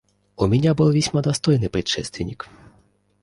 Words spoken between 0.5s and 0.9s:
был